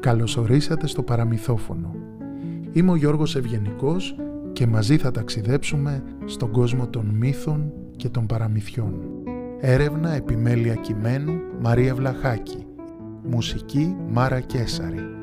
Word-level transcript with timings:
Καλωσορίσατε 0.00 0.86
στο 0.86 1.02
παραμυθόφωνο. 1.02 1.94
Είμαι 2.72 2.90
ο 2.90 2.96
Γιώργος 2.96 3.36
Ευγενικός 3.36 4.16
και 4.52 4.66
μαζί 4.66 4.96
θα 4.96 5.10
ταξιδέψουμε 5.10 6.02
στον 6.24 6.50
κόσμο 6.50 6.86
των 6.86 7.06
μύθων 7.06 7.72
και 7.96 8.08
των 8.08 8.26
παραμυθιών. 8.26 8.94
Έρευνα 9.60 10.10
επιμέλεια 10.14 10.74
κειμένου 10.74 11.40
Μαρία 11.60 11.94
Βλαχάκη. 11.94 12.66
Μουσική 13.22 13.96
Μάρα 14.08 14.40
Κέσαρη. 14.40 15.17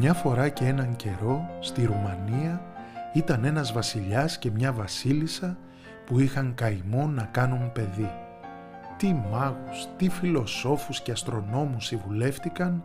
Μια 0.00 0.14
φορά 0.14 0.48
και 0.48 0.64
έναν 0.64 0.96
καιρό 0.96 1.50
στη 1.60 1.84
Ρουμανία 1.84 2.62
ήταν 3.12 3.44
ένας 3.44 3.72
βασιλιάς 3.72 4.38
και 4.38 4.50
μια 4.50 4.72
βασίλισσα 4.72 5.58
που 6.06 6.18
είχαν 6.20 6.54
καημό 6.54 7.06
να 7.06 7.22
κάνουν 7.22 7.72
παιδί. 7.72 8.10
Τι 8.96 9.14
μάγους, 9.30 9.88
τι 9.96 10.08
φιλοσόφους 10.08 11.00
και 11.00 11.12
αστρονόμους 11.12 11.86
συμβουλεύτηκαν, 11.86 12.84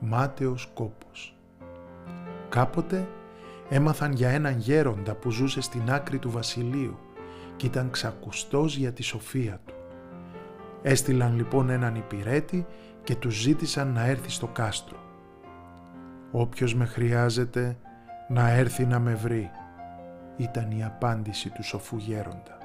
μάταιος 0.00 0.70
κόπος. 0.74 1.36
Κάποτε 2.48 3.08
έμαθαν 3.68 4.12
για 4.12 4.28
έναν 4.28 4.58
γέροντα 4.58 5.14
που 5.14 5.30
ζούσε 5.30 5.60
στην 5.60 5.90
άκρη 5.90 6.18
του 6.18 6.30
βασιλείου 6.30 6.98
και 7.56 7.66
ήταν 7.66 7.90
ξακουστός 7.90 8.76
για 8.76 8.92
τη 8.92 9.02
σοφία 9.02 9.60
του. 9.66 9.74
Έστειλαν 10.82 11.36
λοιπόν 11.36 11.70
έναν 11.70 11.94
υπηρέτη 11.94 12.66
και 13.04 13.14
τους 13.14 13.34
ζήτησαν 13.34 13.92
να 13.92 14.06
έρθει 14.06 14.30
στο 14.30 14.46
κάστρο. 14.46 15.06
«Όποιος 16.30 16.74
με 16.74 16.84
χρειάζεται 16.84 17.76
να 18.28 18.48
έρθει 18.50 18.86
να 18.86 18.98
με 18.98 19.14
βρει», 19.14 19.50
ήταν 20.36 20.70
η 20.70 20.84
απάντηση 20.84 21.50
του 21.50 21.62
σοφού 21.62 21.96
γέροντα. 21.96 22.58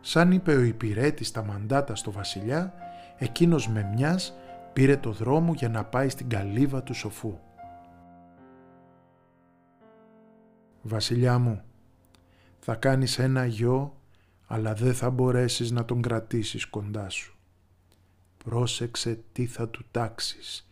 Σαν 0.00 0.32
είπε 0.32 0.54
ο 0.54 0.60
υπηρέτης 0.60 1.30
τα 1.30 1.44
μαντάτα 1.44 1.94
στο 1.94 2.10
βασιλιά, 2.10 2.72
εκείνος 3.16 3.68
με 3.68 3.90
μιας 3.94 4.34
πήρε 4.72 4.96
το 4.96 5.12
δρόμο 5.12 5.52
για 5.52 5.68
να 5.68 5.84
πάει 5.84 6.08
στην 6.08 6.28
καλύβα 6.28 6.82
του 6.82 6.94
σοφού. 6.94 7.38
«Βασιλιά 10.82 11.38
μου, 11.38 11.62
θα 12.58 12.74
κάνεις 12.74 13.18
ένα 13.18 13.46
γιο, 13.46 14.00
αλλά 14.46 14.74
δεν 14.74 14.94
θα 14.94 15.10
μπορέσεις 15.10 15.70
να 15.70 15.84
τον 15.84 16.02
κρατήσεις 16.02 16.66
κοντά 16.66 17.08
σου. 17.08 17.36
Πρόσεξε 18.44 19.20
τι 19.32 19.46
θα 19.46 19.68
του 19.68 19.84
τάξεις 19.90 20.70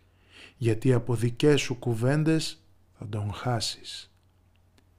γιατί 0.57 0.93
από 0.93 1.15
δικές 1.15 1.61
σου 1.61 1.75
κουβέντες 1.75 2.63
θα 2.97 3.07
τον 3.09 3.33
χάσεις, 3.33 4.11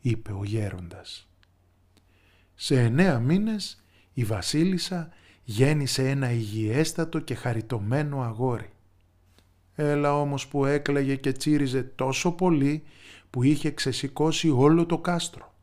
είπε 0.01 0.33
ο 0.33 0.45
γέροντας. 0.45 1.29
Σε 2.55 2.81
εννέα 2.81 3.19
μήνες 3.19 3.83
η 4.13 4.25
βασίλισσα 4.25 5.09
γέννησε 5.45 6.09
ένα 6.09 6.31
υγιέστατο 6.31 7.19
και 7.19 7.35
χαριτωμένο 7.35 8.23
αγόρι. 8.23 8.71
Έλα 9.75 10.21
όμως 10.21 10.47
που 10.49 10.65
έκλαιγε 10.65 11.17
και 11.17 11.33
τσίριζε 11.33 11.83
τόσο 11.83 12.33
πολύ 12.33 12.83
που 13.31 13.43
είχε 13.43 13.71
ξεσηκώσει 13.71 14.51
όλο 14.51 14.87
το 14.87 14.99
κάστρο. 14.99 15.55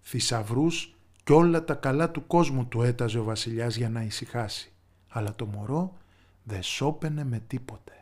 Θησαυρούς 0.00 0.94
κι 1.24 1.32
όλα 1.32 1.64
τα 1.64 1.74
καλά 1.74 2.10
του 2.10 2.26
κόσμου 2.26 2.66
του 2.66 2.82
έταζε 2.82 3.18
ο 3.18 3.24
βασιλιάς 3.24 3.76
για 3.76 3.88
να 3.88 4.02
ησυχάσει, 4.02 4.72
αλλά 5.08 5.34
το 5.34 5.46
μωρό 5.46 5.96
δεν 6.42 6.62
σώπαινε 6.62 7.24
με 7.24 7.42
τίποτε. 7.46 7.99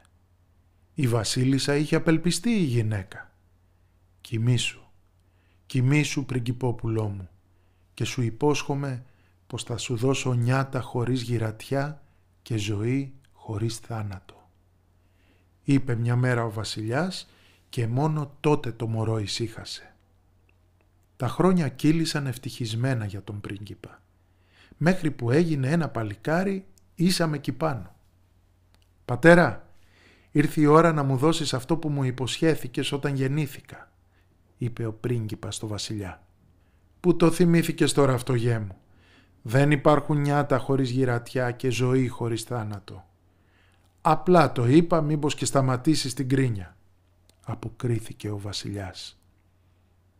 Η 1.00 1.08
βασίλισσα 1.08 1.76
είχε 1.76 1.96
απελπιστεί 1.96 2.50
η 2.50 2.62
γυναίκα. 2.62 3.30
«Κοιμήσου, 4.20 4.80
κοιμήσου 5.66 6.24
πριγκυπόπουλό 6.24 7.08
μου 7.08 7.28
και 7.94 8.04
σου 8.04 8.22
υπόσχομαι 8.22 9.04
πως 9.46 9.62
θα 9.62 9.76
σου 9.76 9.96
δώσω 9.96 10.34
νιάτα 10.34 10.80
χωρίς 10.80 11.22
γυρατιά 11.22 12.02
και 12.42 12.56
ζωή 12.56 13.12
χωρίς 13.32 13.76
θάνατο». 13.76 14.48
Είπε 15.64 15.94
μια 15.94 16.16
μέρα 16.16 16.44
ο 16.44 16.50
βασιλιάς 16.50 17.28
και 17.68 17.86
μόνο 17.86 18.36
τότε 18.40 18.72
το 18.72 18.86
μωρό 18.86 19.18
ησύχασε. 19.18 19.94
Τα 21.16 21.28
χρόνια 21.28 21.68
κύλησαν 21.68 22.26
ευτυχισμένα 22.26 23.04
για 23.04 23.22
τον 23.22 23.40
πρίγκιπα. 23.40 24.02
Μέχρι 24.76 25.10
που 25.10 25.30
έγινε 25.30 25.68
ένα 25.70 25.88
παλικάρι 25.88 26.66
ήσαμε 26.94 27.36
εκεί 27.36 27.52
πάνω. 27.52 27.94
«Πατέρα, 29.04 29.67
Ήρθε 30.30 30.60
η 30.60 30.66
ώρα 30.66 30.92
να 30.92 31.02
μου 31.02 31.16
δώσεις 31.16 31.54
αυτό 31.54 31.76
που 31.76 31.88
μου 31.88 32.04
υποσχέθηκες 32.04 32.92
όταν 32.92 33.14
γεννήθηκα, 33.14 33.90
είπε 34.58 34.86
ο 34.86 34.92
πρίγκιπας 34.92 35.54
στο 35.54 35.66
βασιλιά. 35.66 36.22
Πού 37.00 37.16
το 37.16 37.30
θυμήθηκες 37.30 37.92
τώρα 37.92 38.12
αυτό 38.12 38.34
γέ 38.34 38.58
μου; 38.58 38.76
Δεν 39.42 39.70
υπάρχουν 39.70 40.20
νιάτα 40.20 40.58
χωρίς 40.58 40.90
γυρατιά 40.90 41.50
και 41.50 41.70
ζωή 41.70 42.08
χωρίς 42.08 42.42
θάνατο. 42.42 43.04
Απλά 44.00 44.52
το 44.52 44.66
είπα 44.66 45.00
μήπως 45.00 45.34
και 45.34 45.44
σταματήσεις 45.44 46.14
την 46.14 46.28
κρίνια, 46.28 46.76
αποκρίθηκε 47.44 48.30
ο 48.30 48.38
βασιλιάς. 48.38 49.20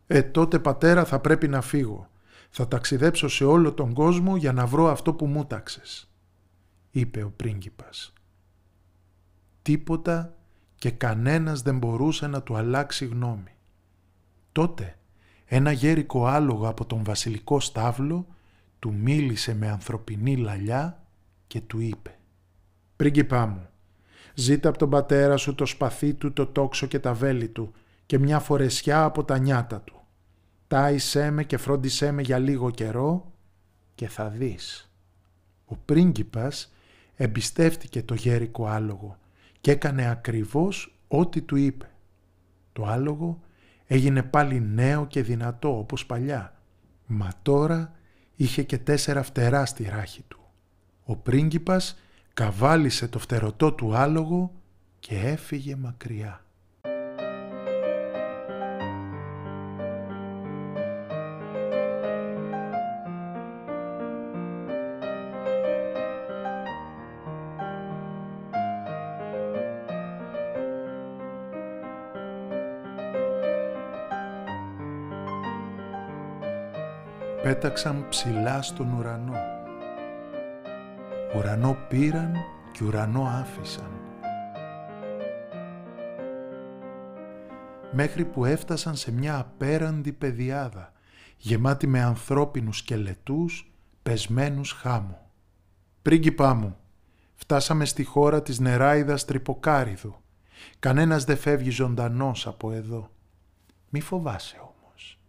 Ε, 0.06 0.22
τότε 0.22 0.58
πατέρα 0.58 1.04
θα 1.04 1.20
πρέπει 1.20 1.48
να 1.48 1.60
φύγω. 1.60 2.08
Θα 2.50 2.68
ταξιδέψω 2.68 3.28
σε 3.28 3.44
όλο 3.44 3.72
τον 3.72 3.92
κόσμο 3.92 4.36
για 4.36 4.52
να 4.52 4.66
βρω 4.66 4.86
αυτό 4.86 5.14
που 5.14 5.26
μου 5.26 5.44
τάξες, 5.44 6.10
είπε 6.90 7.22
ο 7.22 7.30
πρίγκιπας 7.36 8.12
τίποτα 9.68 10.34
και 10.76 10.90
κανένας 10.90 11.62
δεν 11.62 11.78
μπορούσε 11.78 12.26
να 12.26 12.42
του 12.42 12.56
αλλάξει 12.56 13.06
γνώμη. 13.06 13.54
Τότε 14.52 14.98
ένα 15.44 15.72
γέρικο 15.72 16.26
άλογο 16.26 16.68
από 16.68 16.86
τον 16.86 17.04
βασιλικό 17.04 17.60
στάβλο 17.60 18.26
του 18.78 18.94
μίλησε 18.94 19.54
με 19.54 19.68
ανθρωπινή 19.68 20.36
λαλιά 20.36 21.04
και 21.46 21.60
του 21.60 21.80
είπε 21.80 22.18
«Πρίγκιπά 22.96 23.46
μου, 23.46 23.68
ζήτα 24.34 24.68
από 24.68 24.78
τον 24.78 24.90
πατέρα 24.90 25.36
σου 25.36 25.54
το 25.54 25.66
σπαθί 25.66 26.14
του, 26.14 26.32
το 26.32 26.46
τόξο 26.46 26.86
και 26.86 26.98
τα 26.98 27.14
βέλη 27.14 27.48
του 27.48 27.72
και 28.06 28.18
μια 28.18 28.38
φορεσιά 28.38 29.04
από 29.04 29.24
τα 29.24 29.38
νιάτα 29.38 29.80
του. 29.80 30.00
Τάισέ 30.68 31.30
με 31.30 31.44
και 31.44 31.56
φρόντισέ 31.56 32.12
με 32.12 32.22
για 32.22 32.38
λίγο 32.38 32.70
καιρό 32.70 33.32
και 33.94 34.08
θα 34.08 34.28
δεις». 34.28 34.92
Ο 35.64 35.76
πρίγκιπας 35.76 36.72
εμπιστεύτηκε 37.16 38.02
το 38.02 38.14
γέρικο 38.14 38.66
άλογο 38.66 39.18
και 39.60 39.70
έκανε 39.70 40.10
ακριβώς 40.10 40.98
ό,τι 41.08 41.42
του 41.42 41.56
είπε. 41.56 41.90
Το 42.72 42.84
άλογο 42.84 43.40
έγινε 43.86 44.22
πάλι 44.22 44.60
νέο 44.60 45.06
και 45.06 45.22
δυνατό 45.22 45.78
όπως 45.78 46.06
παλιά, 46.06 46.54
μα 47.06 47.32
τώρα 47.42 47.92
είχε 48.36 48.62
και 48.62 48.78
τέσσερα 48.78 49.22
φτερά 49.22 49.66
στη 49.66 49.84
ράχη 49.84 50.22
του. 50.28 50.40
Ο 51.04 51.16
πρίγκιπας 51.16 51.98
καβάλισε 52.34 53.08
το 53.08 53.18
φτερωτό 53.18 53.72
του 53.72 53.94
άλογο 53.94 54.52
και 54.98 55.18
έφυγε 55.18 55.76
μακριά. 55.76 56.44
Πέταξαν 77.48 78.06
ψηλά 78.08 78.62
στον 78.62 78.92
ουρανό. 78.92 79.36
Ουρανό 81.36 81.76
πήραν 81.88 82.34
και 82.72 82.84
ουρανό 82.84 83.22
άφησαν. 83.22 83.90
Μέχρι 87.92 88.24
που 88.24 88.44
έφτασαν 88.44 88.96
σε 88.96 89.12
μια 89.12 89.38
απέραντη 89.38 90.12
πεδιάδα, 90.12 90.92
γεμάτη 91.36 91.86
με 91.86 92.02
ανθρώπινους 92.02 92.78
σκελετούς, 92.78 93.72
πεσμένους 94.02 94.72
χάμου. 94.72 95.18
«Πρίγκιπά 96.02 96.54
μου, 96.54 96.76
φτάσαμε 97.34 97.84
στη 97.84 98.04
χώρα 98.04 98.42
της 98.42 98.58
νεράιδας 98.58 99.24
Τρυποκάριδου. 99.24 100.16
Κανένας 100.78 101.24
δεν 101.24 101.36
φεύγει 101.36 101.70
ζωντανός 101.70 102.46
από 102.46 102.72
εδώ. 102.72 103.10
Μη 103.88 104.00
φοβάσαι 104.00 104.56
όμως. 104.60 105.20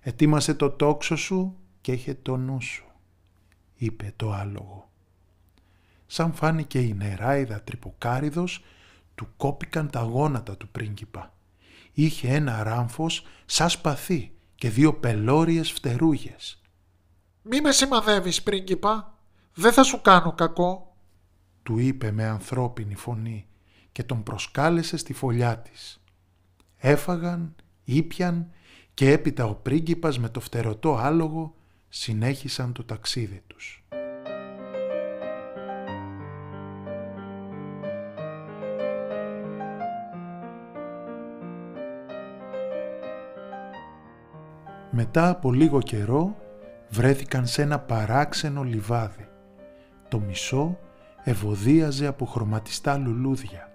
Ετοίμασε 0.00 0.54
το 0.54 0.70
τόξο 0.70 1.16
σου 1.16 1.58
και 1.84 1.92
είχε 1.92 2.14
το 2.14 2.36
νου 2.36 2.60
σου, 2.60 2.84
είπε 3.74 4.12
το 4.16 4.32
άλογο. 4.32 4.90
Σαν 6.06 6.32
φάνηκε 6.32 6.80
η 6.80 6.94
νεράιδα 6.94 7.62
τρυποκάριδος, 7.62 8.64
του 9.14 9.28
κόπηκαν 9.36 9.90
τα 9.90 10.00
γόνατα 10.00 10.56
του 10.56 10.68
πρίγκιπα. 10.68 11.34
Είχε 11.92 12.28
ένα 12.28 12.62
ράμφος 12.62 13.26
σαν 13.46 13.70
σπαθί 13.70 14.32
και 14.54 14.70
δύο 14.70 14.94
πελώριες 14.94 15.72
φτερούγες. 15.72 16.62
«Μη 17.42 17.60
με 17.60 17.72
σημαδεύεις, 17.72 18.42
πρίγκιπα, 18.42 19.18
δεν 19.54 19.72
θα 19.72 19.82
σου 19.82 20.00
κάνω 20.00 20.32
κακό», 20.32 20.96
του 21.62 21.78
είπε 21.78 22.10
με 22.10 22.24
ανθρώπινη 22.24 22.94
φωνή 22.94 23.46
και 23.92 24.02
τον 24.02 24.22
προσκάλεσε 24.22 24.96
στη 24.96 25.12
φωλιά 25.12 25.58
της. 25.58 26.00
Έφαγαν, 26.76 27.54
ήπιαν 27.84 28.50
και 28.94 29.10
έπειτα 29.10 29.44
ο 29.44 29.54
πρίγκιπας 29.54 30.18
με 30.18 30.28
το 30.28 30.40
φτερωτό 30.40 30.96
άλογο 30.96 31.54
συνέχισαν 31.96 32.72
το 32.72 32.84
ταξίδι 32.84 33.42
τους. 33.46 33.84
Μετά 44.90 45.28
από 45.28 45.52
λίγο 45.52 45.80
καιρό 45.80 46.36
βρέθηκαν 46.88 47.46
σε 47.46 47.62
ένα 47.62 47.78
παράξενο 47.78 48.62
λιβάδι. 48.62 49.28
Το 50.08 50.20
μισό 50.20 50.78
ευωδίαζε 51.24 52.06
από 52.06 52.26
χρωματιστά 52.26 52.96
λουλούδια 52.96 53.72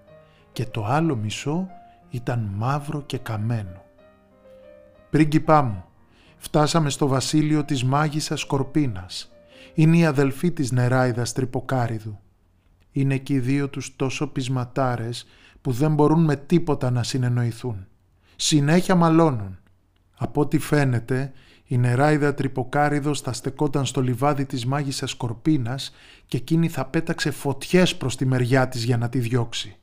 και 0.52 0.66
το 0.66 0.84
άλλο 0.84 1.16
μισό 1.16 1.68
ήταν 2.10 2.50
μαύρο 2.54 3.02
και 3.02 3.18
καμένο. 3.18 3.82
«Πρίγκιπά 5.10 5.62
μου, 5.62 5.84
φτάσαμε 6.42 6.90
στο 6.90 7.06
βασίλειο 7.06 7.64
της 7.64 7.84
μάγισσας 7.84 8.40
Σκορπίνας. 8.40 9.30
Είναι 9.74 9.96
η 9.96 10.04
αδελφή 10.04 10.50
της 10.50 10.72
νεράιδας 10.72 11.32
Τρυποκάριδου. 11.32 12.18
Είναι 12.92 13.16
και 13.16 13.32
οι 13.32 13.38
δύο 13.38 13.68
τους 13.68 13.96
τόσο 13.96 14.26
πεισματάρες 14.26 15.26
που 15.60 15.72
δεν 15.72 15.94
μπορούν 15.94 16.24
με 16.24 16.36
τίποτα 16.36 16.90
να 16.90 17.02
συνεννοηθούν. 17.02 17.86
Συνέχεια 18.36 18.94
μαλώνουν. 18.94 19.58
Από 20.16 20.40
ό,τι 20.40 20.58
φαίνεται, 20.58 21.32
η 21.64 21.78
νεράιδα 21.78 22.34
Τρυποκάριδος 22.34 23.20
θα 23.20 23.32
στεκόταν 23.32 23.86
στο 23.86 24.00
λιβάδι 24.00 24.46
της 24.46 24.66
μάγισσας 24.66 25.10
Σκορπίνας 25.10 25.92
και 26.26 26.36
εκείνη 26.36 26.68
θα 26.68 26.84
πέταξε 26.84 27.30
φωτιές 27.30 27.96
προς 27.96 28.16
τη 28.16 28.26
μεριά 28.26 28.68
της 28.68 28.84
για 28.84 28.96
να 28.96 29.08
τη 29.08 29.18
διώξει. 29.18 29.76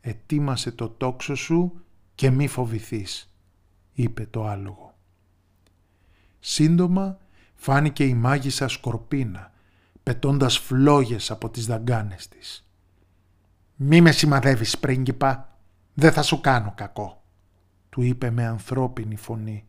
«Ετοίμασε 0.00 0.70
το 0.70 0.88
τόξο 0.88 1.34
σου 1.34 1.72
και 2.14 2.30
μη 2.30 2.46
φοβηθείς», 2.46 3.34
είπε 3.92 4.26
το 4.30 4.46
άλογο. 4.46 4.89
Σύντομα 6.40 7.18
φάνηκε 7.54 8.04
η 8.04 8.14
μάγισσα 8.14 8.68
Σκορπίνα, 8.68 9.52
πετώντας 10.02 10.58
φλόγες 10.58 11.30
από 11.30 11.50
τις 11.50 11.66
δαγκάνες 11.66 12.28
της. 12.28 12.64
«Μη 13.76 14.00
με 14.00 14.10
σημαδεύεις, 14.10 14.78
πρίγκιπα, 14.78 15.58
δεν 15.94 16.12
θα 16.12 16.22
σου 16.22 16.40
κάνω 16.40 16.72
κακό», 16.76 17.22
του 17.88 18.02
είπε 18.02 18.30
με 18.30 18.46
ανθρώπινη 18.46 19.16
φωνή 19.16 19.64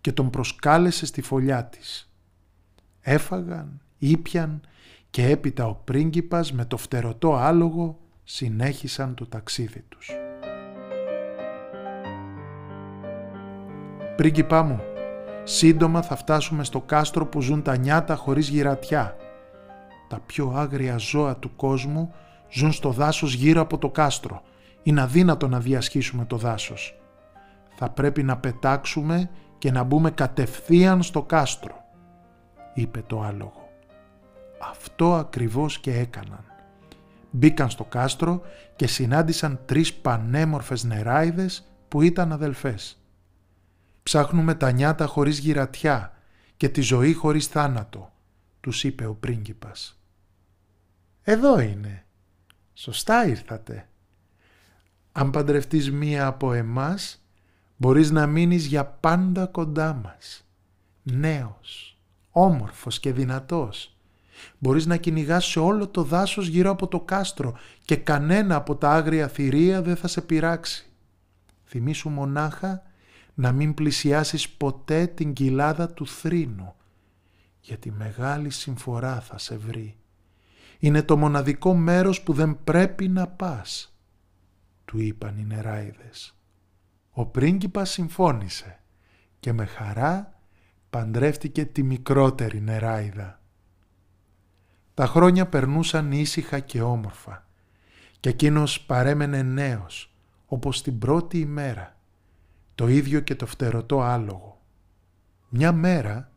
και 0.00 0.12
τον 0.12 0.30
προσκάλεσε 0.30 1.06
στη 1.06 1.22
φωλιά 1.22 1.64
της. 1.64 2.10
Έφαγαν, 3.00 3.80
ήπιαν 3.98 4.60
και 5.10 5.26
έπειτα 5.26 5.66
ο 5.66 5.74
πρίγκιπας 5.74 6.52
με 6.52 6.64
το 6.64 6.76
φτερωτό 6.76 7.34
άλογο 7.34 8.00
συνέχισαν 8.24 9.14
το 9.14 9.26
ταξίδι 9.26 9.84
τους. 9.88 10.10
«Πρίγκιπά 14.16 14.62
μου, 14.62 14.80
σύντομα 15.48 16.02
θα 16.02 16.16
φτάσουμε 16.16 16.64
στο 16.64 16.80
κάστρο 16.80 17.26
που 17.26 17.40
ζουν 17.40 17.62
τα 17.62 17.76
νιάτα 17.76 18.16
χωρίς 18.16 18.48
γυρατιά. 18.48 19.16
Τα 20.08 20.20
πιο 20.26 20.52
άγρια 20.56 20.96
ζώα 20.96 21.36
του 21.36 21.56
κόσμου 21.56 22.12
ζουν 22.50 22.72
στο 22.72 22.90
δάσος 22.90 23.34
γύρω 23.34 23.60
από 23.60 23.78
το 23.78 23.90
κάστρο. 23.90 24.42
Είναι 24.82 25.00
αδύνατο 25.00 25.48
να 25.48 25.60
διασχίσουμε 25.60 26.24
το 26.24 26.36
δάσος. 26.36 26.98
Θα 27.76 27.90
πρέπει 27.90 28.22
να 28.22 28.36
πετάξουμε 28.36 29.30
και 29.58 29.70
να 29.70 29.82
μπούμε 29.82 30.10
κατευθείαν 30.10 31.02
στο 31.02 31.22
κάστρο», 31.22 31.84
είπε 32.74 33.02
το 33.06 33.22
άλογο. 33.22 33.68
Αυτό 34.70 35.14
ακριβώς 35.14 35.78
και 35.78 35.98
έκαναν. 35.98 36.44
Μπήκαν 37.30 37.70
στο 37.70 37.84
κάστρο 37.84 38.40
και 38.76 38.86
συνάντησαν 38.86 39.60
τρεις 39.64 39.94
πανέμορφες 39.94 40.84
νεράιδες 40.84 41.66
που 41.88 42.02
ήταν 42.02 42.32
αδελφές. 42.32 43.00
«Ψάχνουμε 44.06 44.54
τα 44.54 44.70
νιάτα 44.70 45.06
χωρίς 45.06 45.38
γυρατιά 45.38 46.16
και 46.56 46.68
τη 46.68 46.80
ζωή 46.80 47.12
χωρίς 47.12 47.46
θάνατο», 47.46 48.12
τους 48.60 48.84
είπε 48.84 49.06
ο 49.06 49.14
πρίγκιπας. 49.14 50.00
«Εδώ 51.22 51.60
είναι. 51.60 52.04
Σωστά 52.74 53.26
ήρθατε. 53.26 53.88
Αν 55.12 55.30
παντρευτείς 55.30 55.90
μία 55.90 56.26
από 56.26 56.52
εμάς, 56.52 57.24
μπορείς 57.76 58.10
να 58.10 58.26
μείνεις 58.26 58.66
για 58.66 58.84
πάντα 58.84 59.46
κοντά 59.46 59.94
μας. 59.94 60.46
Νέος, 61.02 61.98
όμορφος 62.30 63.00
και 63.00 63.12
δυνατός 63.12 63.96
Μπορείς 64.58 64.86
να 64.86 64.96
κυνηγάς 64.96 65.44
σε 65.44 65.58
όλο 65.58 65.88
το 65.88 66.02
δάσος 66.02 66.46
γύρω 66.46 66.70
από 66.70 66.88
το 66.88 67.00
κάστρο 67.00 67.58
και 67.84 67.96
κανένα 67.96 68.56
από 68.56 68.76
τα 68.76 68.90
άγρια 68.90 69.28
θηρία 69.28 69.82
δεν 69.82 69.96
θα 69.96 70.08
σε 70.08 70.20
πειράξει. 70.20 70.86
Θυμήσου 71.64 72.08
μονάχα 72.08 72.82
να 73.38 73.52
μην 73.52 73.74
πλησιάσεις 73.74 74.48
ποτέ 74.48 75.06
την 75.06 75.32
κοιλάδα 75.32 75.88
του 75.88 76.06
θρήνου, 76.06 76.74
γιατί 77.60 77.90
μεγάλη 77.90 78.50
συμφορά 78.50 79.20
θα 79.20 79.38
σε 79.38 79.56
βρει. 79.56 79.96
Είναι 80.78 81.02
το 81.02 81.16
μοναδικό 81.16 81.74
μέρος 81.74 82.22
που 82.22 82.32
δεν 82.32 82.58
πρέπει 82.64 83.08
να 83.08 83.26
πας, 83.26 83.96
του 84.84 84.98
είπαν 84.98 85.38
οι 85.38 85.44
νεράιδες. 85.44 86.36
Ο 87.10 87.26
πρίγκιπας 87.26 87.90
συμφώνησε 87.90 88.80
και 89.40 89.52
με 89.52 89.64
χαρά 89.64 90.40
παντρεύτηκε 90.90 91.64
τη 91.64 91.82
μικρότερη 91.82 92.60
νεράιδα. 92.60 93.40
Τα 94.94 95.06
χρόνια 95.06 95.46
περνούσαν 95.46 96.12
ήσυχα 96.12 96.58
και 96.58 96.82
όμορφα 96.82 97.46
και 98.20 98.28
εκείνος 98.28 98.80
παρέμενε 98.80 99.42
νέος 99.42 100.14
όπως 100.46 100.82
την 100.82 100.98
πρώτη 100.98 101.38
ημέρα, 101.38 101.95
το 102.76 102.88
ίδιο 102.88 103.20
και 103.20 103.34
το 103.34 103.46
φτερωτό 103.46 104.00
άλογο. 104.00 104.60
Μια 105.48 105.72
μέρα 105.72 106.30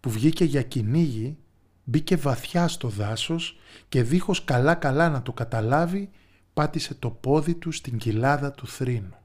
που 0.00 0.10
βγήκε 0.10 0.44
για 0.44 0.62
κυνήγι 0.62 1.38
μπήκε 1.84 2.16
βαθιά 2.16 2.68
στο 2.68 2.88
δάσος 2.88 3.58
και 3.88 4.02
δίχως 4.02 4.44
καλά-καλά 4.44 5.08
να 5.08 5.22
το 5.22 5.32
καταλάβει 5.32 6.10
πάτησε 6.54 6.94
το 6.94 7.10
πόδι 7.10 7.54
του 7.54 7.72
στην 7.72 7.98
κοιλάδα 7.98 8.52
του 8.52 8.66
θρήνου. 8.66 9.16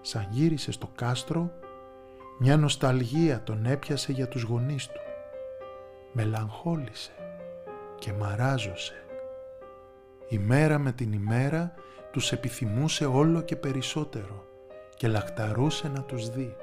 Σαν 0.00 0.28
γύρισε 0.30 0.72
στο 0.72 0.92
κάστρο 0.94 1.52
μια 2.40 2.56
νοσταλγία 2.56 3.42
τον 3.42 3.66
έπιασε 3.66 4.12
για 4.12 4.28
τους 4.28 4.42
γονείς 4.42 4.86
του. 4.86 5.00
Μελαγχόλησε 6.12 7.12
και 7.98 8.12
μαράζωσε. 8.12 9.07
Η 10.28 10.38
μέρα 10.38 10.78
με 10.78 10.92
την 10.92 11.12
ημέρα 11.12 11.74
τους 12.10 12.32
επιθυμούσε 12.32 13.04
όλο 13.06 13.40
και 13.40 13.56
περισσότερο 13.56 14.44
και 14.96 15.08
λαχταρούσε 15.08 15.88
να 15.88 16.02
τους 16.02 16.30
δει. 16.30 16.56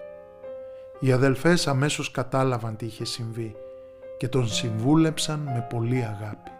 Οι 0.99 1.11
αδελφές 1.11 1.67
αμέσως 1.67 2.11
κατάλαβαν 2.11 2.75
τι 2.75 2.85
είχε 2.85 3.05
συμβεί 3.05 3.55
και 4.17 4.27
τον 4.27 4.47
συμβούλεψαν 4.47 5.39
με 5.39 5.67
πολύ 5.69 6.03
αγάπη. 6.03 6.51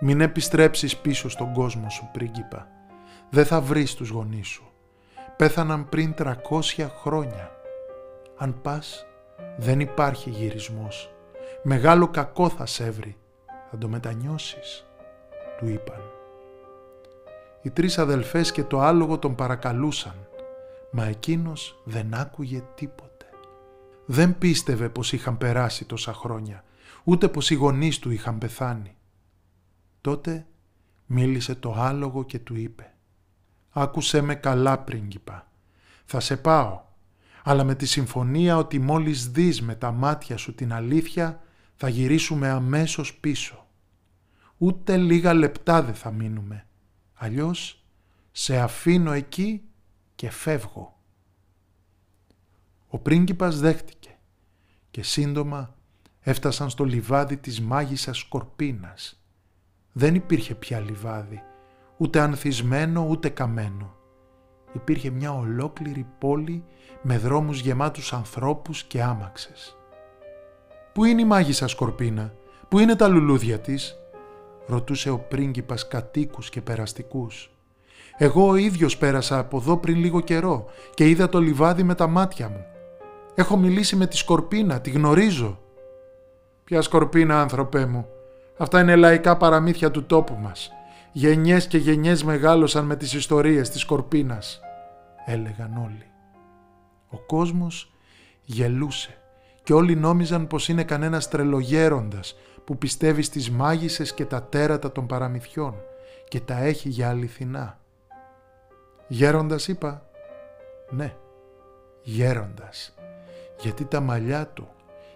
«Μην 0.00 0.20
επιστρέψεις 0.20 0.96
πίσω 0.96 1.28
στον 1.28 1.52
κόσμο 1.52 1.90
σου, 1.90 2.08
πρίγκιπα. 2.12 2.68
Δεν 3.30 3.44
θα 3.44 3.60
βρεις 3.60 3.94
τους 3.94 4.08
γονείς 4.08 4.46
σου 4.48 4.72
πέθαναν 5.42 5.88
πριν 5.88 6.14
300 6.18 6.34
χρόνια. 7.00 7.50
Αν 8.36 8.60
πας, 8.62 9.06
δεν 9.56 9.80
υπάρχει 9.80 10.30
γυρισμός. 10.30 11.14
Μεγάλο 11.62 12.08
κακό 12.08 12.48
θα 12.48 12.66
σε 12.66 12.90
βρει. 12.90 13.16
Θα 13.70 13.78
το 13.78 13.88
μετανιώσεις, 13.88 14.86
του 15.58 15.68
είπαν. 15.68 16.00
Οι 17.62 17.70
τρεις 17.70 17.98
αδελφές 17.98 18.52
και 18.52 18.64
το 18.64 18.80
άλογο 18.80 19.18
τον 19.18 19.34
παρακαλούσαν, 19.34 20.14
μα 20.92 21.04
εκείνος 21.04 21.80
δεν 21.84 22.14
άκουγε 22.14 22.62
τίποτε. 22.74 23.26
Δεν 24.06 24.38
πίστευε 24.38 24.88
πως 24.88 25.12
είχαν 25.12 25.38
περάσει 25.38 25.84
τόσα 25.84 26.12
χρόνια, 26.12 26.64
ούτε 27.04 27.28
πως 27.28 27.50
οι 27.50 27.54
γονείς 27.54 27.98
του 27.98 28.10
είχαν 28.10 28.38
πεθάνει. 28.38 28.96
Τότε 30.00 30.46
μίλησε 31.06 31.54
το 31.54 31.74
άλογο 31.78 32.24
και 32.24 32.38
του 32.38 32.56
είπε 32.56 32.92
Άκουσέ 33.72 34.20
με 34.20 34.34
καλά 34.34 34.78
πρίγκιπα. 34.78 35.50
Θα 36.04 36.20
σε 36.20 36.36
πάω, 36.36 36.80
αλλά 37.42 37.64
με 37.64 37.74
τη 37.74 37.86
συμφωνία 37.86 38.56
ότι 38.56 38.78
μόλις 38.78 39.30
δεις 39.30 39.62
με 39.62 39.74
τα 39.74 39.90
μάτια 39.90 40.36
σου 40.36 40.54
την 40.54 40.72
αλήθεια 40.72 41.42
θα 41.76 41.88
γυρίσουμε 41.88 42.48
αμέσως 42.48 43.14
πίσω. 43.14 43.61
Ούτε 44.62 44.96
λίγα 44.96 45.34
λεπτά 45.34 45.82
δεν 45.82 45.94
θα 45.94 46.10
μείνουμε. 46.10 46.66
Αλλιώς 47.14 47.84
σε 48.32 48.58
αφήνω 48.58 49.12
εκεί 49.12 49.62
και 50.14 50.30
φεύγω. 50.30 50.98
Ο 52.88 52.98
πρίγκιπας 52.98 53.58
δέχτηκε 53.60 54.18
και 54.90 55.02
σύντομα 55.02 55.74
έφτασαν 56.20 56.70
στο 56.70 56.84
λιβάδι 56.84 57.36
της 57.36 57.60
μάγισσας 57.60 58.18
Σκορπίνας. 58.18 59.22
Δεν 59.92 60.14
υπήρχε 60.14 60.54
πια 60.54 60.80
λιβάδι 60.80 61.42
ούτε 61.96 62.20
ανθισμένο 62.20 63.06
ούτε 63.08 63.28
καμένο. 63.28 63.96
υπήρχε 64.72 65.10
μια 65.10 65.32
ολόκληρη 65.32 66.06
πόλη 66.18 66.64
με 67.02 67.18
δρόμους 67.18 67.60
γεμάτους 67.60 68.12
ανθρώπους 68.12 68.84
και 68.84 69.02
άμαξες. 69.02 69.76
«Πού 70.92 71.04
είναι 71.04 71.20
η 71.20 71.24
μάγισσα 71.24 71.68
Σκορπίνα, 71.68 72.34
πού 72.68 72.78
είναι 72.78 72.96
τα 72.96 73.08
λουλούδια 73.08 73.60
της» 73.60 73.96
ρωτούσε 74.66 75.10
ο 75.10 75.18
πρίγκιπας 75.18 75.88
κατοίκους 75.88 76.50
και 76.50 76.60
περαστικούς. 76.60 77.50
«Εγώ 78.16 78.48
ο 78.48 78.56
ίδιος 78.56 78.96
πέρασα 78.96 79.38
από 79.38 79.56
εδώ 79.56 79.76
πριν 79.76 79.96
λίγο 79.96 80.20
καιρό 80.20 80.66
και 80.94 81.08
είδα 81.08 81.28
το 81.28 81.40
λιβάδι 81.40 81.82
με 81.82 81.94
τα 81.94 82.06
μάτια 82.06 82.48
μου. 82.48 82.64
Έχω 83.34 83.56
μιλήσει 83.56 83.96
με 83.96 84.06
τη 84.06 84.16
Σκορπίνα, 84.16 84.80
τη 84.80 84.90
γνωρίζω». 84.90 85.58
«Ποια 86.64 86.82
Σκορπίνα, 86.82 87.40
άνθρωπέ 87.40 87.86
μου, 87.86 88.06
αυτά 88.56 88.80
είναι 88.80 88.96
λαϊκά 88.96 89.36
παραμύθια 89.36 89.90
του 89.90 90.04
τόπου 90.04 90.34
μας. 90.34 90.72
Γενιές 91.12 91.66
και 91.66 91.78
γενιές 91.78 92.24
μεγάλωσαν 92.24 92.84
με 92.84 92.96
τις 92.96 93.12
ιστορίες 93.12 93.70
της 93.70 93.80
Σκορπίνας», 93.80 94.60
έλεγαν 95.26 95.76
όλοι. 95.76 96.06
Ο 97.10 97.18
κόσμος 97.18 97.92
γελούσε 98.44 99.16
και 99.62 99.72
όλοι 99.72 99.96
νόμιζαν 99.96 100.46
πως 100.46 100.68
είναι 100.68 100.84
κανένας 100.84 101.28
τρελογέροντας 101.28 102.34
που 102.64 102.78
πιστεύει 102.78 103.22
στις 103.22 103.50
μάγισσες 103.50 104.14
και 104.14 104.24
τα 104.24 104.42
τέρατα 104.42 104.92
των 104.92 105.06
παραμυθιών 105.06 105.74
και 106.28 106.40
τα 106.40 106.58
έχει 106.58 106.88
για 106.88 107.08
αληθινά. 107.08 107.80
Γέροντας 109.08 109.68
είπα, 109.68 110.06
ναι, 110.90 111.16
γέροντας, 112.02 112.94
γιατί 113.60 113.84
τα 113.84 114.00
μαλλιά 114.00 114.46
του 114.46 114.68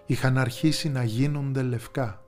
είχαν 0.07 0.39
αρχίσει 0.39 0.89
να 0.89 1.03
γίνονται 1.03 1.63
λευκά. 1.63 2.21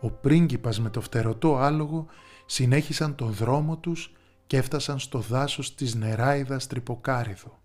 Ο 0.00 0.10
πρίγκιπας 0.10 0.80
με 0.80 0.90
το 0.90 1.00
φτερωτό 1.00 1.56
άλογο 1.56 2.06
συνέχισαν 2.46 3.14
τον 3.14 3.32
δρόμο 3.32 3.76
τους 3.76 4.12
και 4.46 4.56
έφτασαν 4.56 4.98
στο 4.98 5.18
δάσος 5.18 5.74
της 5.74 5.94
νεράιδας 5.94 6.66
τρυποκάριδο. 6.66 7.58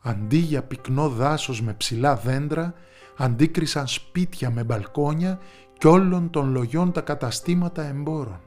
Αντί 0.00 0.36
για 0.36 0.62
πυκνό 0.62 1.08
δάσος 1.08 1.62
με 1.62 1.74
ψηλά 1.74 2.16
δέντρα, 2.16 2.74
αντίκρισαν 3.16 3.86
σπίτια 3.86 4.50
με 4.50 4.64
μπαλκόνια 4.64 5.38
και 5.78 5.86
όλων 5.86 6.30
των 6.30 6.52
λογιών 6.52 6.92
τα 6.92 7.00
καταστήματα 7.00 7.82
εμπόρων. 7.88 8.40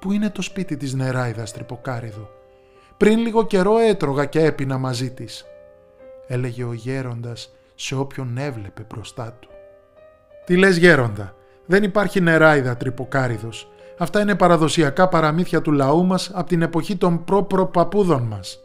«Πού 0.00 0.12
είναι 0.12 0.30
το 0.30 0.42
σπίτι 0.42 0.76
της 0.76 0.94
νεράιδας 0.94 1.52
τρυποκάριδο. 1.52 2.30
Πριν 2.96 3.18
λίγο 3.18 3.46
καιρό 3.46 3.78
έτρωγα 3.78 4.24
και 4.24 4.44
έπινα 4.44 4.78
μαζί 4.78 5.10
της», 5.10 5.44
έλεγε 6.26 6.64
ο 6.64 6.72
γέροντας 6.72 7.54
σε 7.74 7.94
όποιον 7.94 8.38
έβλεπε 8.38 8.86
μπροστά 8.92 9.36
του. 9.40 9.48
«Τι 10.44 10.56
λες 10.56 10.76
γέροντα, 10.76 11.34
δεν 11.66 11.82
υπάρχει 11.82 12.20
νεράιδα 12.20 12.76
τρυποκάριδος. 12.76 13.70
Αυτά 13.98 14.20
είναι 14.20 14.34
παραδοσιακά 14.34 15.08
παραμύθια 15.08 15.62
του 15.62 15.72
λαού 15.72 16.06
μας 16.06 16.30
από 16.34 16.48
την 16.48 16.62
εποχή 16.62 16.96
των 16.96 17.24
προ-προπαπούδων 17.24 18.22
μας», 18.22 18.60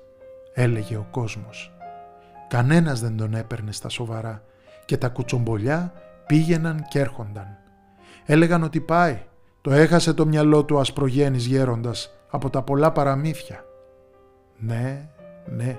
έλεγε 0.53 0.95
ο 0.95 1.07
κόσμος. 1.11 1.73
Κανένας 2.49 3.01
δεν 3.01 3.17
τον 3.17 3.33
έπαιρνε 3.33 3.71
στα 3.71 3.89
σοβαρά 3.89 4.43
και 4.85 4.97
τα 4.97 5.09
κουτσομπολιά 5.09 5.93
πήγαιναν 6.31 6.85
και 6.89 6.99
έρχονταν. 6.99 7.57
Έλεγαν 8.25 8.63
ότι 8.63 8.81
πάει, 8.81 9.23
το 9.61 9.71
έχασε 9.71 10.13
το 10.13 10.25
μυαλό 10.25 10.65
του 10.65 10.79
ασπρογένης 10.79 11.45
γέροντας 11.45 12.11
από 12.29 12.49
τα 12.49 12.61
πολλά 12.61 12.91
παραμύθια. 12.91 13.65
Ναι, 14.57 15.09
ναι, 15.45 15.77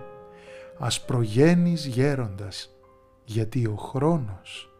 ασπρογένης 0.78 1.86
γέροντας, 1.86 2.70
γιατί 3.24 3.66
ο 3.66 3.74
χρόνος 3.74 4.70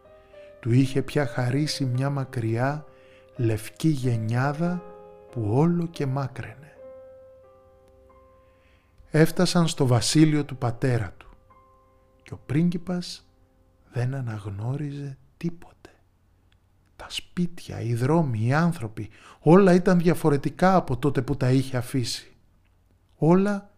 του 0.59 0.71
είχε 0.71 1.01
πια 1.01 1.25
χαρίσει 1.25 1.85
μια 1.85 2.09
μακριά 2.09 2.85
λευκή 3.35 3.87
γενιάδα 3.87 4.83
που 5.31 5.49
όλο 5.53 5.87
και 5.87 6.05
μάκραινε. 6.05 6.77
Έφτασαν 9.09 9.67
στο 9.67 9.87
βασίλειο 9.87 10.45
του 10.45 10.57
πατέρα 10.57 11.13
του 11.17 11.29
και 12.23 12.33
ο 12.33 12.39
πρίγκιπας 12.45 13.27
δεν 13.91 14.15
αναγνώριζε 14.15 15.17
τίποτε. 15.43 15.89
Τα 16.95 17.05
σπίτια, 17.09 17.81
οι 17.81 17.95
δρόμοι, 17.95 18.45
οι 18.45 18.53
άνθρωποι, 18.53 19.09
όλα 19.39 19.73
ήταν 19.73 19.99
διαφορετικά 19.99 20.75
από 20.75 20.97
τότε 20.97 21.21
που 21.21 21.37
τα 21.37 21.51
είχε 21.51 21.77
αφήσει. 21.77 22.35
Όλα 23.15 23.69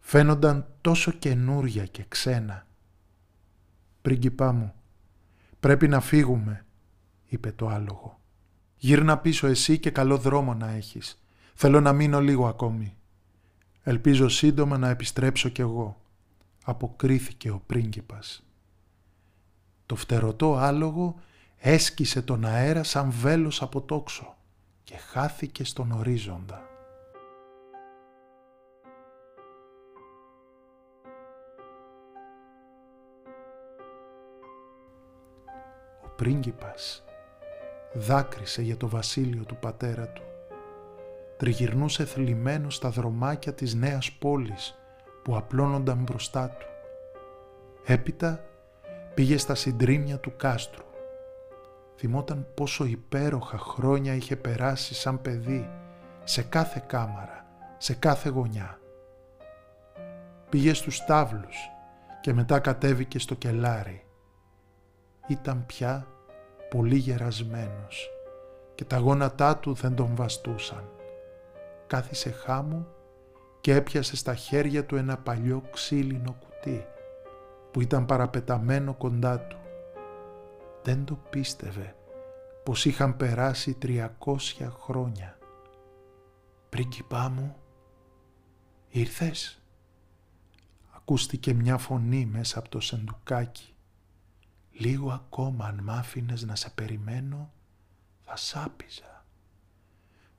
φαίνονταν 0.00 0.66
τόσο 0.80 1.10
καινούρια 1.10 1.86
και 1.86 2.04
ξένα. 2.08 2.66
«Πρίγκιπά 4.02 4.52
μου, 4.52 4.74
πρέπει 5.60 5.88
να 5.88 6.00
φύγουμε», 6.00 6.64
είπε 7.26 7.52
το 7.52 7.68
άλογο. 7.68 8.20
«Γύρνα 8.76 9.18
πίσω 9.18 9.46
εσύ 9.46 9.78
και 9.78 9.90
καλό 9.90 10.18
δρόμο 10.18 10.54
να 10.54 10.70
έχεις. 10.70 11.24
Θέλω 11.54 11.80
να 11.80 11.92
μείνω 11.92 12.20
λίγο 12.20 12.46
ακόμη». 12.46 12.96
«Ελπίζω 13.82 14.28
σύντομα 14.28 14.78
να 14.78 14.88
επιστρέψω 14.88 15.48
κι 15.48 15.60
εγώ», 15.60 16.00
αποκρίθηκε 16.64 17.50
ο 17.50 17.62
πρίγκιπας. 17.66 18.44
Το 19.86 19.96
φτερωτό 19.96 20.56
άλογο 20.56 21.14
έσκησε 21.56 22.22
τον 22.22 22.44
αέρα 22.44 22.82
σαν 22.82 23.10
βέλος 23.10 23.62
από 23.62 23.80
τόξο 23.80 24.36
και 24.84 24.96
χάθηκε 24.96 25.64
στον 25.64 25.92
ορίζοντα. 25.92 26.62
Ο 36.04 36.08
πρίγκιπας 36.16 37.04
δάκρυσε 37.94 38.62
για 38.62 38.76
το 38.76 38.88
βασίλειο 38.88 39.44
του 39.44 39.56
πατέρα 39.56 40.08
του. 40.08 40.22
Τριγυρνούσε 41.36 42.04
θλιμμένο 42.04 42.70
στα 42.70 42.90
δρομάκια 42.90 43.54
της 43.54 43.74
νέας 43.74 44.12
πόλης 44.12 44.78
που 45.22 45.36
απλώνονταν 45.36 45.98
μπροστά 45.98 46.48
του. 46.48 46.66
Έπειτα 47.84 48.44
πήγε 49.14 49.38
στα 49.38 49.54
συντρίμια 49.54 50.18
του 50.18 50.32
κάστρου. 50.36 50.84
Θυμόταν 51.96 52.46
πόσο 52.54 52.84
υπέροχα 52.84 53.58
χρόνια 53.58 54.14
είχε 54.14 54.36
περάσει 54.36 54.94
σαν 54.94 55.22
παιδί, 55.22 55.70
σε 56.24 56.42
κάθε 56.42 56.82
κάμαρα, 56.86 57.46
σε 57.78 57.94
κάθε 57.94 58.28
γωνιά. 58.28 58.78
Πήγε 60.48 60.74
στους 60.74 60.96
στάβλους 60.96 61.56
και 62.20 62.32
μετά 62.32 62.58
κατέβηκε 62.58 63.18
στο 63.18 63.34
κελάρι. 63.34 64.04
Ήταν 65.26 65.66
πια 65.66 66.06
πολύ 66.70 66.96
γερασμένος 66.96 68.08
και 68.74 68.84
τα 68.84 68.98
γόνατά 68.98 69.56
του 69.56 69.72
δεν 69.72 69.94
τον 69.94 70.14
βαστούσαν. 70.14 70.88
Κάθισε 71.86 72.30
χάμου 72.30 72.86
και 73.60 73.74
έπιασε 73.74 74.16
στα 74.16 74.34
χέρια 74.34 74.84
του 74.84 74.96
ένα 74.96 75.16
παλιό 75.16 75.62
ξύλινο 75.72 76.36
κουτί 76.40 76.86
που 77.74 77.80
ήταν 77.80 78.06
παραπεταμένο 78.06 78.94
κοντά 78.94 79.40
του. 79.40 79.56
Δεν 80.82 81.04
το 81.04 81.14
πίστευε 81.30 81.96
πως 82.64 82.84
είχαν 82.84 83.16
περάσει 83.16 83.74
τριακόσια 83.74 84.70
χρόνια. 84.70 85.38
«Πρίγκιπά 86.68 87.28
μου, 87.28 87.56
ήρθες» 88.88 89.62
ακούστηκε 90.90 91.54
μια 91.54 91.76
φωνή 91.78 92.26
μέσα 92.26 92.58
από 92.58 92.68
το 92.68 92.80
σεντουκάκι. 92.80 93.74
«Λίγο 94.70 95.10
ακόμα 95.10 95.66
αν 95.66 95.80
μ' 95.82 95.90
άφηνες 95.90 96.42
να 96.42 96.54
σε 96.54 96.70
περιμένω, 96.70 97.52
θα 98.24 98.36
σάπιζα. 98.36 99.24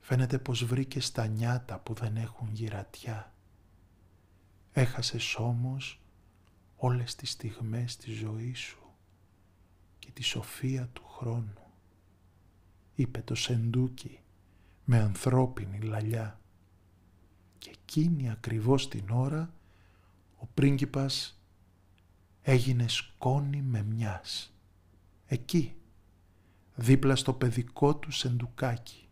Φαίνεται 0.00 0.38
πως 0.38 0.64
βρήκες 0.64 1.12
τα 1.12 1.26
νιάτα 1.26 1.78
που 1.78 1.94
δεν 1.94 2.16
έχουν 2.16 2.48
γυρατιά. 2.52 3.32
Έχασες 4.72 5.34
όμως 5.34 6.00
όλες 6.76 7.14
τις 7.14 7.30
στιγμές 7.30 7.96
της 7.96 8.14
ζωής 8.18 8.58
σου 8.58 8.82
και 9.98 10.10
τη 10.10 10.22
σοφία 10.22 10.88
του 10.92 11.04
χρόνου, 11.04 11.72
είπε 12.94 13.22
το 13.22 13.34
σεντούκι 13.34 14.20
με 14.84 14.98
ανθρώπινη 14.98 15.78
λαλιά. 15.80 16.40
Και 17.58 17.70
εκείνη 17.70 18.30
ακριβώς 18.30 18.88
την 18.88 19.10
ώρα 19.10 19.54
ο 20.36 20.46
πρίγκιπας 20.46 21.40
έγινε 22.42 22.88
σκόνη 22.88 23.62
με 23.62 23.82
μιας. 23.82 24.54
Εκεί, 25.26 25.76
δίπλα 26.74 27.16
στο 27.16 27.32
παιδικό 27.32 27.96
του 27.96 28.10
σεντουκάκι. 28.10 29.05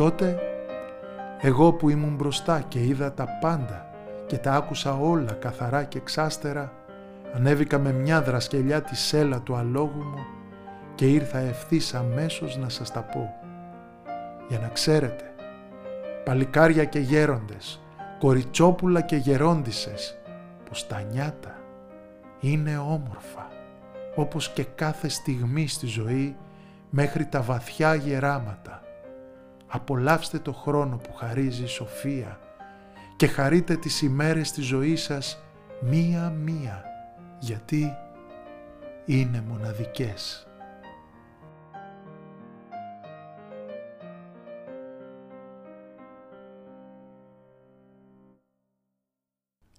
Τότε 0.00 0.38
εγώ 1.40 1.72
που 1.72 1.88
ήμουν 1.88 2.14
μπροστά 2.14 2.60
και 2.60 2.84
είδα 2.84 3.12
τα 3.12 3.28
πάντα 3.40 3.90
και 4.26 4.38
τα 4.38 4.52
άκουσα 4.52 4.94
όλα 4.94 5.32
καθαρά 5.32 5.84
και 5.84 6.00
ξάστερα, 6.00 6.72
ανέβηκα 7.34 7.78
με 7.78 7.92
μια 7.92 8.22
δρασκελιά 8.22 8.82
τη 8.82 8.96
σέλα 8.96 9.40
του 9.40 9.54
αλόγου 9.54 10.02
μου 10.02 10.24
και 10.94 11.10
ήρθα 11.10 11.38
ευθύς 11.38 11.94
αμέσως 11.94 12.56
να 12.56 12.68
σας 12.68 12.90
τα 12.90 13.00
πω. 13.00 13.34
Για 14.48 14.58
να 14.58 14.68
ξέρετε, 14.68 15.34
παλικάρια 16.24 16.84
και 16.84 16.98
γέροντες, 16.98 17.80
κοριτσόπουλα 18.18 19.00
και 19.00 19.16
γερόντισες, 19.16 20.18
πως 20.68 20.86
τα 20.86 21.00
νιάτα 21.00 21.54
είναι 22.40 22.78
όμορφα 22.78 23.48
όπως 24.14 24.48
και 24.48 24.64
κάθε 24.74 25.08
στιγμή 25.08 25.68
στη 25.68 25.86
ζωή 25.86 26.36
μέχρι 26.90 27.26
τα 27.26 27.42
βαθιά 27.42 27.94
γεράματα. 27.94 28.82
Απολαύστε 29.72 30.38
το 30.38 30.52
χρόνο 30.52 30.96
που 30.96 31.12
χαρίζει 31.12 31.62
η 31.62 31.66
σοφία 31.66 32.38
και 33.16 33.26
χαρείτε 33.26 33.76
τις 33.76 34.02
ημέρες 34.02 34.52
της 34.52 34.66
ζωής 34.66 35.02
σας 35.02 35.42
μία-μία, 35.80 36.84
γιατί 37.38 37.92
είναι 39.04 39.44
μοναδικές. 39.48 40.48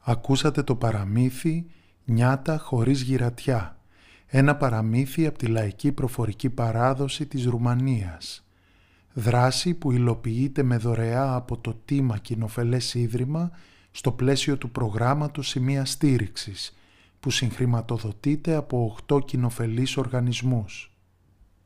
Ακούσατε 0.04 0.64
το 0.64 0.76
παραμύθι 0.76 1.66
«Νιάτα 2.06 2.58
χωρίς 2.58 3.02
γυρατιά», 3.02 3.78
ένα 4.28 4.56
παραμύθι 4.56 5.28
από 5.28 5.38
τη 5.38 5.46
λαϊκή 5.46 5.92
προφορική 5.92 6.50
παράδοση 6.50 7.26
της 7.26 7.46
Ρουμανίας. 7.46 8.46
Δράση 9.14 9.74
που 9.74 9.92
υλοποιείται 9.92 10.64
με 10.64 10.78
δωρεά 10.78 11.36
από 11.36 11.58
το 11.58 11.74
Τίμα 11.86 12.18
Κοινοφελές 12.18 12.94
Ίδρυμα 12.94 13.52
στο 13.92 14.12
πλαίσιο 14.12 14.58
του 14.58 14.70
προγράμματος 14.70 15.48
Σημεία 15.48 15.86
Στήριξης, 15.86 16.78
που 17.20 17.30
συγχρηματοδοτείται 17.30 18.56
από 18.56 18.96
8 19.08 19.26
κοινοφελείς 19.26 19.98
οργανισμούς. 19.98 20.91